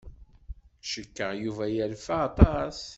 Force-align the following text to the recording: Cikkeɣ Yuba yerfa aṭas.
Cikkeɣ 0.89 1.31
Yuba 1.43 1.65
yerfa 1.75 2.15
aṭas. 2.27 2.77